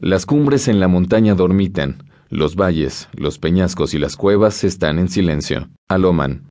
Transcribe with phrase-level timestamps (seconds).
[0.00, 5.08] Las cumbres en la montaña dormitan, los valles, los peñascos y las cuevas están en
[5.08, 5.70] silencio.
[5.88, 6.48] Aloman.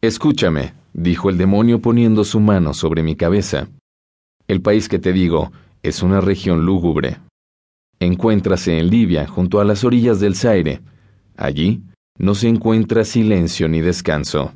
[0.00, 3.68] Escúchame, dijo el demonio poniendo su mano sobre mi cabeza.
[4.46, 5.50] El país que te digo
[5.82, 7.16] es una región lúgubre.
[7.98, 10.80] Encuéntrase en Libia, junto a las orillas del Zaire.
[11.36, 11.82] Allí
[12.18, 14.52] no se encuentra silencio ni descanso.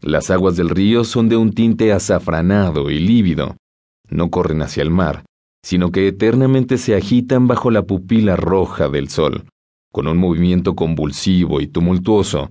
[0.00, 3.56] Las aguas del río son de un tinte azafranado y lívido.
[4.08, 5.24] No corren hacia el mar,
[5.62, 9.44] sino que eternamente se agitan bajo la pupila roja del sol,
[9.92, 12.50] con un movimiento convulsivo y tumultuoso.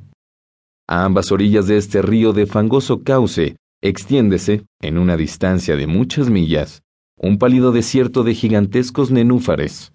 [0.87, 6.29] A ambas orillas de este río de fangoso cauce extiéndese, en una distancia de muchas
[6.29, 6.83] millas,
[7.17, 9.93] un pálido desierto de gigantescos nenúfares,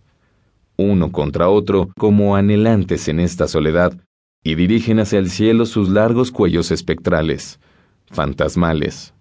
[0.77, 3.99] uno contra otro como anhelantes en esta soledad,
[4.45, 7.61] y dirigen hacia el cielo sus largos cuellos espectrales,
[8.07, 9.15] fantasmales.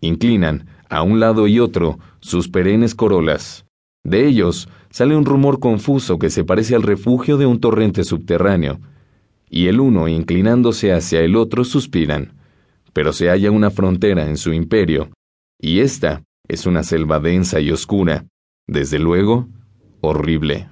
[0.00, 3.66] Inclinan, a un lado y otro, sus perennes corolas.
[4.04, 8.80] De ellos sale un rumor confuso que se parece al refugio de un torrente subterráneo,
[9.48, 12.34] y el uno inclinándose hacia el otro suspiran,
[12.92, 15.10] pero se halla una frontera en su imperio,
[15.60, 18.26] y esta es una selva densa y oscura,
[18.66, 19.48] desde luego,
[20.00, 20.68] horrible.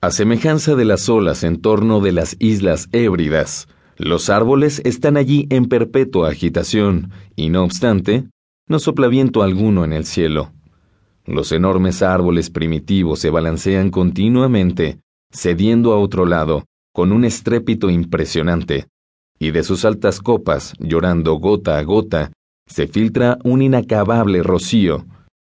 [0.00, 5.48] A semejanza de las olas en torno de las islas Hébridas, los árboles están allí
[5.50, 8.28] en perpetua agitación, y no obstante,
[8.68, 10.52] no sopla viento alguno en el cielo.
[11.24, 18.86] Los enormes árboles primitivos se balancean continuamente, cediendo a otro lado, con un estrépito impresionante,
[19.38, 22.32] y de sus altas copas, llorando gota a gota,
[22.66, 25.06] se filtra un inacabable rocío.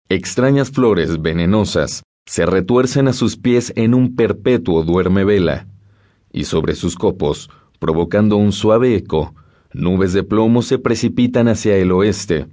[0.08, 5.66] Extrañas flores venenosas se retuercen a sus pies en un perpetuo duerme vela,
[6.33, 9.34] y sobre sus copos, provocando un suave eco,
[9.72, 12.46] nubes de plomo se precipitan hacia el oeste,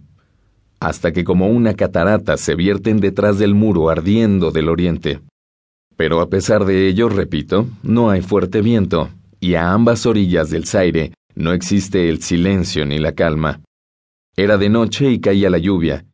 [0.79, 5.19] hasta que como una catarata se vierten detrás del muro ardiendo del oriente.
[5.95, 10.65] Pero a pesar de ello, repito, no hay fuerte viento, y a ambas orillas del
[10.65, 13.61] Zaire no existe el silencio ni la calma.
[14.35, 16.05] Era de noche y caía la lluvia,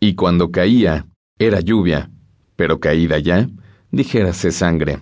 [0.00, 1.06] y cuando caía,
[1.38, 2.10] era lluvia,
[2.56, 3.48] pero caída ya,
[3.92, 4.98] dijérase sangre.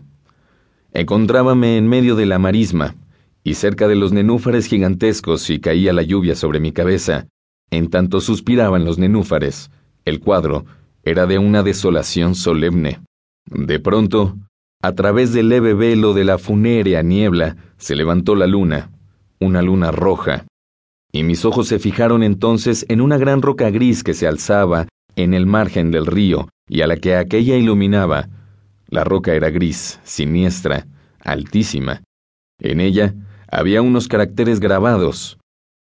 [0.92, 2.96] Encontrábame en medio de la marisma,
[3.42, 7.28] y cerca de los nenúfares gigantescos y caía la lluvia sobre mi cabeza,
[7.70, 9.70] en tanto suspiraban los nenúfares.
[10.04, 10.64] El cuadro
[11.02, 13.00] era de una desolación solemne.
[13.46, 14.36] De pronto,
[14.82, 18.90] a través del leve velo de la funérea niebla, se levantó la luna,
[19.38, 20.46] una luna roja,
[21.12, 24.86] y mis ojos se fijaron entonces en una gran roca gris que se alzaba
[25.16, 28.28] en el margen del río y a la que aquella iluminaba.
[28.88, 30.86] La roca era gris, siniestra,
[31.20, 32.02] altísima.
[32.60, 33.14] En ella
[33.50, 35.38] había unos caracteres grabados.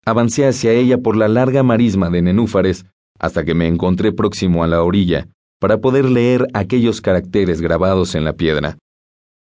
[0.06, 2.86] Avancé hacia ella por la larga marisma de nenúfares
[3.20, 5.28] hasta que me encontré próximo a la orilla
[5.60, 8.78] para poder leer aquellos caracteres grabados en la piedra.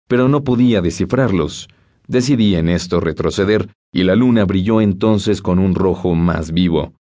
[0.07, 1.67] Pero no podía descifrarlos.
[2.07, 6.93] Decidí en esto retroceder y la luna brilló entonces con un rojo más vivo.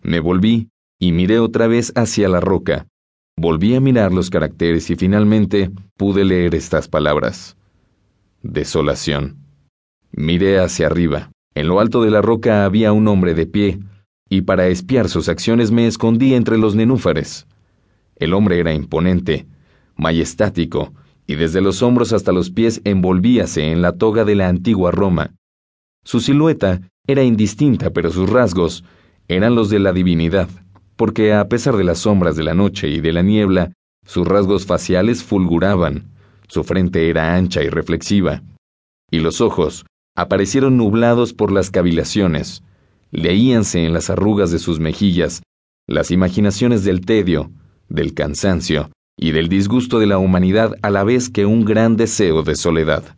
[0.00, 0.68] Me volví
[1.00, 2.86] y miré otra vez hacia la roca.
[3.36, 7.56] Volví a mirar los caracteres y finalmente pude leer estas palabras.
[8.42, 9.38] Desolación.
[10.12, 11.33] Miré hacia arriba.
[11.54, 13.78] En lo alto de la roca había un hombre de pie,
[14.28, 17.46] y para espiar sus acciones me escondí entre los nenúfares.
[18.16, 19.46] El hombre era imponente,
[19.96, 20.92] majestático,
[21.26, 25.34] y desde los hombros hasta los pies envolvíase en la toga de la antigua Roma.
[26.04, 28.84] Su silueta era indistinta, pero sus rasgos
[29.28, 30.48] eran los de la divinidad
[30.96, 33.72] porque a pesar de las sombras de la noche y de la niebla,
[34.06, 36.12] sus rasgos faciales fulguraban,
[36.48, 38.42] su frente era ancha y reflexiva,
[39.10, 42.62] y los ojos aparecieron nublados por las cavilaciones,
[43.10, 45.42] leíanse en las arrugas de sus mejillas
[45.86, 47.50] las imaginaciones del tedio,
[47.88, 52.42] del cansancio y del disgusto de la humanidad a la vez que un gran deseo
[52.42, 53.16] de soledad.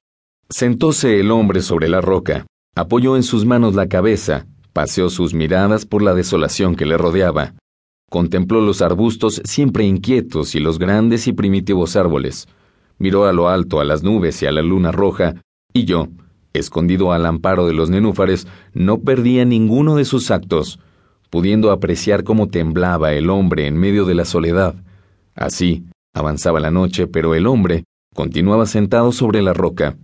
[0.50, 5.86] Sentóse el hombre sobre la roca, apoyó en sus manos la cabeza, paseó sus miradas
[5.86, 7.54] por la desolación que le rodeaba,
[8.08, 12.46] Contempló los arbustos siempre inquietos y los grandes y primitivos árboles.
[12.98, 15.42] Miró a lo alto a las nubes y a la luna roja,
[15.72, 16.08] y yo,
[16.58, 20.78] escondido al amparo de los nenúfares, no perdía ninguno de sus actos,
[21.30, 24.74] pudiendo apreciar cómo temblaba el hombre en medio de la soledad.
[25.34, 29.96] Así, avanzaba la noche, pero el hombre continuaba sentado sobre la roca.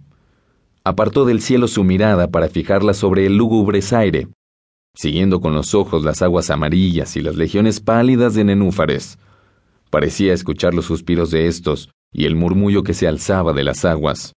[0.84, 4.28] Apartó del cielo su mirada para fijarla sobre el lúgubre aire
[4.94, 9.18] siguiendo con los ojos las aguas amarillas y las legiones pálidas de nenúfares.
[9.90, 14.34] Parecía escuchar los suspiros de estos y el murmullo que se alzaba de las aguas.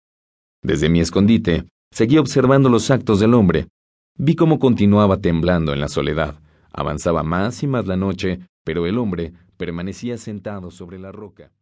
[0.62, 1.66] Desde mi escondite,
[1.96, 3.70] seguí observando los actos del hombre.
[4.18, 6.42] Vi cómo continuaba temblando en la soledad.
[6.74, 11.54] Avanzaba más y más la noche, pero el hombre permanecía sentado sobre la roca.